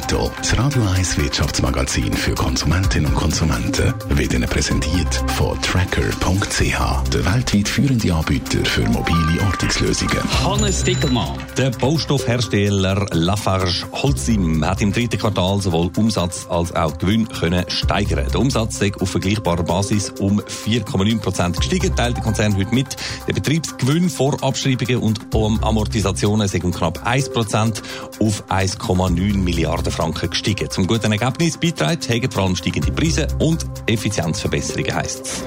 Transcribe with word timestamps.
Netto, 0.00 0.30
das 0.38 0.56
Radio 0.58 0.82
1 0.96 1.18
Wirtschaftsmagazin 1.18 2.12
für 2.14 2.34
Konsumentinnen 2.34 3.12
und 3.12 3.16
Konsumenten, 3.16 3.92
wird 4.08 4.32
Ihnen 4.32 4.48
präsentiert 4.48 5.14
von 5.36 5.60
Tracker.ch, 5.60 7.10
der 7.12 7.24
weltweit 7.26 7.68
führende 7.68 8.14
Anbieter 8.14 8.64
für 8.64 8.88
mobile 8.88 9.42
Ortungslösungen. 9.46 10.18
Hannes 10.42 10.84
Dickelmann. 10.84 11.36
Der 11.58 11.70
Baustoffhersteller 11.70 13.08
Lafarge 13.12 13.84
Holcim 13.92 14.64
hat 14.64 14.80
im 14.80 14.90
dritten 14.90 15.18
Quartal 15.18 15.60
sowohl 15.60 15.90
Umsatz 15.96 16.46
als 16.48 16.74
auch 16.74 16.96
Gewinn 16.96 17.28
können 17.28 17.68
steigern. 17.68 18.26
Der 18.32 18.40
Umsatz 18.40 18.80
ist 18.80 19.00
auf 19.02 19.10
vergleichbarer 19.10 19.64
Basis 19.64 20.10
um 20.18 20.40
4,9 20.40 21.20
Prozent 21.20 21.56
gestiegen, 21.58 21.94
teilt 21.94 22.16
der 22.16 22.24
Konzern 22.24 22.56
heute 22.56 22.74
mit. 22.74 22.96
Der 23.28 23.34
Betriebsgewinn 23.34 24.08
vor 24.08 24.42
Abschreibungen 24.42 24.96
und 24.96 25.20
Amortisationen 25.34 26.48
sind 26.48 26.64
um 26.64 26.72
knapp 26.72 27.06
1 27.06 27.32
Prozent 27.32 27.82
auf 28.18 28.44
1,9 28.48 29.36
Milliarden 29.36 29.89
Milliarden 29.90 29.92
Franken 29.92 30.30
gestiegen. 30.30 30.70
Zum 30.70 30.86
guten 30.86 31.12
Ergebnis 31.12 31.58
beiträgt 31.58 32.04
haben 32.08 32.32
vor 32.32 32.42
allem 32.44 32.56
steigende 32.56 32.92
Preise 32.92 33.26
und 33.38 33.64
Effizienzverbesserungen 33.86 34.94
heisst 34.94 35.26
es. 35.26 35.42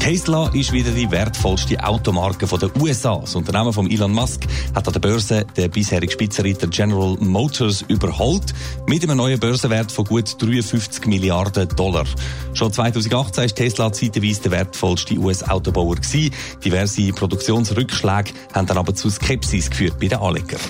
Tesla 0.00 0.48
ist 0.54 0.72
wieder 0.72 0.92
die 0.92 1.10
wertvollste 1.10 1.82
Automarke 1.84 2.46
der 2.46 2.74
USA. 2.80 3.18
Das 3.18 3.34
Unternehmen 3.34 3.72
von 3.72 3.90
Elon 3.90 4.12
Musk 4.12 4.42
hat 4.74 4.86
an 4.86 4.92
der 4.92 5.00
Börse 5.00 5.44
den 5.56 5.70
bisherigen 5.70 6.10
Spitzenreiter 6.10 6.68
General 6.68 7.16
Motors 7.18 7.82
überholt 7.82 8.54
mit 8.86 9.02
einem 9.02 9.16
neuen 9.16 9.40
Börsenwert 9.40 9.90
von 9.90 10.04
gut 10.04 10.40
53 10.40 11.06
Milliarden 11.06 11.68
Dollar. 11.70 12.06
Schon 12.54 12.72
2018 12.72 13.44
ist 13.44 13.56
Tesla 13.56 13.92
zeitweise 13.92 14.42
der 14.42 14.52
wertvollste 14.52 15.18
US-Autobauer 15.18 15.96
Diverse 16.64 17.12
Produktionsrückschläge 17.12 18.32
haben 18.54 18.66
dann 18.66 18.78
aber 18.78 18.94
zu 18.94 19.10
Skepsis 19.10 19.68
geführt 19.68 19.98
bei 20.00 20.06
den 20.06 20.20
Anlegern. 20.20 20.60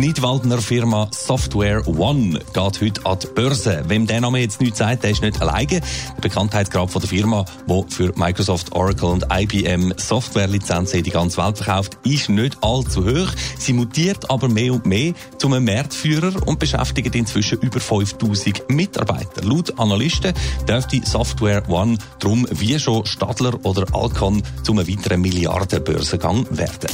Die 0.00 0.06
Nidwaldner 0.06 0.62
Firma 0.62 1.08
Software 1.10 1.86
One 1.86 2.38
geht 2.54 2.80
heute 2.80 3.04
an 3.04 3.18
die 3.18 3.26
Börse. 3.34 3.84
Wem 3.86 4.06
der 4.06 4.22
Name 4.22 4.38
jetzt 4.38 4.58
nicht 4.58 4.74
sagt, 4.74 5.02
der 5.02 5.10
ist 5.10 5.20
nicht 5.20 5.42
alleine. 5.42 5.66
Der 5.66 6.20
Bekanntheitsgrad 6.22 6.90
von 6.90 7.02
der 7.02 7.10
Firma, 7.10 7.44
die 7.68 7.84
für 7.90 8.10
Microsoft, 8.16 8.72
Oracle 8.72 9.10
und 9.10 9.26
IBM 9.30 9.92
Softwarelizenzen 9.98 11.00
in 11.00 11.04
die 11.04 11.10
ganze 11.10 11.36
Welt 11.44 11.58
verkauft, 11.58 11.98
ist 12.04 12.30
nicht 12.30 12.56
allzu 12.62 13.04
hoch. 13.04 13.28
Sie 13.58 13.74
mutiert 13.74 14.30
aber 14.30 14.48
mehr 14.48 14.72
und 14.72 14.86
mehr 14.86 15.12
zum 15.36 15.62
Marktführer 15.62 16.46
und 16.46 16.58
beschäftigt 16.58 17.14
inzwischen 17.14 17.58
über 17.58 17.78
5000 17.78 18.70
Mitarbeiter. 18.70 19.42
Laut 19.42 19.78
Analysten 19.78 20.32
dürfte 20.66 21.02
Software 21.04 21.68
One 21.68 21.98
darum 22.20 22.46
wie 22.52 22.78
schon 22.78 23.04
Stadler 23.04 23.52
oder 23.64 23.84
Alcon 23.92 24.42
zum 24.62 24.78
weiteren 24.78 25.20
Milliardenbörsengang 25.20 26.46
werden. 26.56 26.88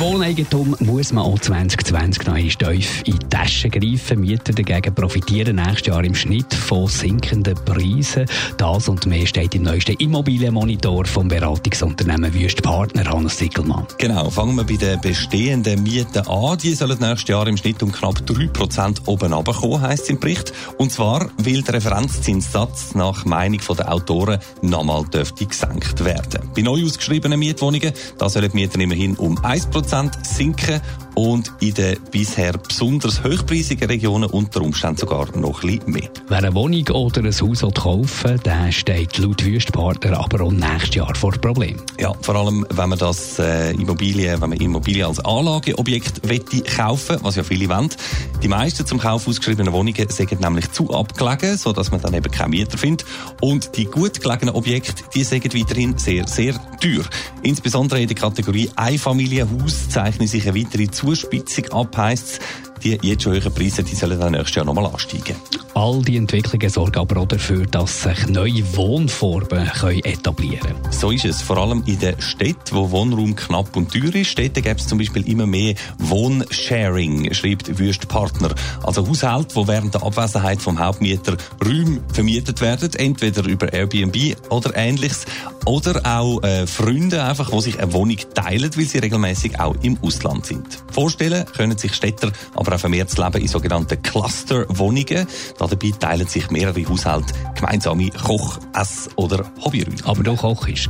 Wohneigentum 0.00 0.74
muss 0.78 1.12
man 1.12 1.24
auch 1.24 1.38
2020 1.38 2.26
noch 2.26 2.32
einmal 2.32 2.48
tief 2.48 3.02
in 3.04 3.18
die 3.18 3.28
Tasche 3.28 3.68
greifen. 3.68 4.20
Mieter 4.20 4.54
dagegen 4.54 4.94
profitieren 4.94 5.56
nächstes 5.56 5.88
Jahr 5.88 6.02
im 6.02 6.14
Schnitt 6.14 6.54
von 6.54 6.86
sinkenden 6.86 7.54
Preisen. 7.66 8.24
Das 8.56 8.88
und 8.88 9.04
mehr 9.04 9.26
steht 9.26 9.54
im 9.54 9.64
neuesten 9.64 9.96
Immobilienmonitor 9.98 11.04
vom 11.04 11.28
Beratungsunternehmen 11.28 12.32
Wüst 12.32 12.62
Partner 12.62 13.12
Hannes 13.12 13.36
Sickelmann. 13.36 13.86
Genau, 13.98 14.30
fangen 14.30 14.56
wir 14.56 14.64
bei 14.64 14.76
den 14.76 14.98
bestehenden 15.02 15.82
Mieten 15.82 16.26
an. 16.26 16.56
Die 16.56 16.72
sollen 16.74 16.98
nächstes 16.98 17.28
Jahr 17.28 17.46
im 17.46 17.58
Schnitt 17.58 17.82
um 17.82 17.92
knapp 17.92 18.20
3% 18.20 19.06
oben 19.06 19.34
runterkommen, 19.34 19.82
heisst 19.82 20.04
es 20.04 20.08
im 20.08 20.18
Bericht. 20.18 20.54
Und 20.78 20.92
zwar, 20.92 21.28
weil 21.36 21.60
der 21.60 21.74
Referenzzinssatz 21.74 22.94
nach 22.94 23.26
Meinung 23.26 23.60
der 23.76 23.92
Autoren 23.92 24.38
nochmal 24.62 25.04
dürfte 25.12 25.44
gesenkt 25.44 26.02
werden. 26.06 26.48
Bei 26.56 26.62
neu 26.62 26.86
ausgeschriebenen 26.86 27.38
Mietwohnungen, 27.38 27.92
da 28.16 28.30
sollen 28.30 28.50
die 28.50 28.56
Mieter 28.56 28.80
immerhin 28.80 29.14
um 29.16 29.36
1% 29.36 29.89
sinken 30.22 30.80
und 31.20 31.52
in 31.60 31.74
den 31.74 31.98
bisher 32.10 32.54
besonders 32.56 33.22
hochpreisigen 33.22 33.88
Regionen 33.88 34.30
unter 34.30 34.62
Umständen 34.62 34.96
sogar 34.96 35.26
noch 35.36 35.62
ein 35.62 35.68
bisschen 35.68 35.92
mehr. 35.92 36.08
Wer 36.28 36.38
eine 36.38 36.54
Wohnung 36.54 36.88
oder 36.88 37.20
ein 37.22 37.30
Haus 37.30 37.60
kaufen 37.74 38.30
will, 38.30 38.38
der 38.38 38.72
steht 38.72 39.18
laut 39.18 39.44
Wüstpartner 39.44 40.18
aber 40.18 40.44
auch 40.44 40.50
nächstes 40.50 40.94
Jahr 40.94 41.14
vor 41.14 41.32
Problem. 41.32 41.76
Ja, 41.98 42.14
vor 42.22 42.36
allem, 42.36 42.64
wenn 42.70 42.88
man 42.88 42.98
das 42.98 43.38
äh, 43.38 43.72
Immobilie, 43.72 44.40
wenn 44.40 44.48
man 44.48 44.58
Immobilien 44.58 45.08
als 45.08 45.22
Anlageobjekt 45.22 46.26
wette 46.26 46.62
kaufen, 46.62 47.18
was 47.20 47.36
ja 47.36 47.42
viele 47.42 47.68
wollen. 47.68 47.90
Die 48.42 48.48
meisten 48.48 48.86
zum 48.86 48.98
Kauf 48.98 49.28
ausgeschriebenen 49.28 49.74
Wohnungen 49.74 50.08
sind 50.08 50.40
nämlich 50.40 50.72
zu 50.72 50.90
abgelegen, 50.90 51.58
so 51.58 51.74
dass 51.74 51.90
man 51.90 52.00
dann 52.00 52.14
eben 52.14 52.30
keinen 52.30 52.50
Mieter 52.50 52.78
findet. 52.78 53.06
Und 53.42 53.76
die 53.76 53.84
gut 53.84 54.22
gelegenen 54.22 54.54
Objekte, 54.54 55.04
die 55.14 55.24
sind 55.24 55.54
weiterhin 55.54 55.98
sehr, 55.98 56.26
sehr 56.26 56.54
teuer. 56.80 57.04
Insbesondere 57.42 58.00
in 58.00 58.08
der 58.08 58.16
Kategorie 58.16 58.70
Einfamilienhaus 58.76 59.90
zeichnen 59.90 60.26
sich 60.26 60.48
eine 60.48 60.58
weitere 60.58 60.90
Zuspitzung 61.10 61.68
ab, 61.72 61.96
heisst 61.96 62.40
die 62.84 62.98
jetzt 63.02 63.24
schon 63.24 63.34
hohen 63.34 63.52
Preise, 63.52 63.82
die 63.82 63.94
sollen 63.96 64.18
dann 64.20 64.32
nächstes 64.32 64.54
Jahr 64.54 64.64
nochmal 64.64 64.86
ansteigen. 64.86 65.36
All 65.74 66.00
die 66.02 66.16
Entwicklungen 66.16 66.70
sorgen 66.70 66.98
aber 66.98 67.20
auch 67.20 67.26
dafür, 67.26 67.66
dass 67.66 68.02
sich 68.02 68.28
neue 68.28 68.64
Wohnformen 68.76 69.70
etablieren 70.04 70.60
können. 70.60 70.89
So 71.00 71.10
ist 71.10 71.24
es. 71.24 71.40
Vor 71.40 71.56
allem 71.56 71.82
in 71.86 71.98
den 71.98 72.20
Städten, 72.20 72.76
wo 72.76 72.90
Wohnraum 72.90 73.34
knapp 73.34 73.74
und 73.74 73.90
teuer 73.90 74.14
ist. 74.14 74.28
Städten 74.28 74.62
gibt 74.62 74.80
es 74.80 74.86
zum 74.86 74.98
Beispiel 74.98 75.26
immer 75.26 75.46
mehr 75.46 75.74
Wohnsharing, 75.96 77.32
schreibt 77.32 77.78
Wüst 77.78 78.06
Partner. 78.06 78.54
Also 78.82 79.08
Haushalte, 79.08 79.56
wo 79.56 79.66
während 79.66 79.94
der 79.94 80.02
Abwesenheit 80.02 80.60
vom 80.60 80.78
Hauptmieter 80.78 81.38
Räume 81.64 82.02
vermietet 82.12 82.60
werden, 82.60 82.92
entweder 82.96 83.46
über 83.46 83.72
Airbnb 83.72 84.36
oder 84.50 84.76
ähnliches. 84.76 85.24
Oder 85.64 86.02
auch 86.04 86.42
äh, 86.42 86.66
Freunde 86.66 87.24
einfach, 87.24 87.50
die 87.50 87.60
sich 87.62 87.78
eine 87.80 87.94
Wohnung 87.94 88.18
teilen, 88.34 88.70
weil 88.76 88.84
sie 88.84 88.98
regelmäßig 88.98 89.58
auch 89.58 89.76
im 89.80 89.96
Ausland 90.02 90.44
sind. 90.44 90.66
Vorstellen 90.92 91.46
können 91.46 91.78
sich 91.78 91.94
Städter 91.94 92.30
aber 92.54 92.74
auch 92.74 92.80
vermehrt 92.80 93.10
das 93.10 93.16
Leben 93.16 93.40
in 93.40 93.48
sogenannten 93.48 94.02
Clusterwohnungen. 94.02 95.26
Dabei 95.58 95.90
teilen 95.98 96.26
sich 96.26 96.50
mehrere 96.50 96.86
Haushalte 96.86 97.32
gemeinsame 97.54 98.10
Koch-, 98.10 98.58
Ess- 98.74 99.08
oder 99.16 99.50
Hobbyräume. 99.64 99.96
Aber 100.04 100.22
du 100.22 100.36
kochst, 100.36 100.89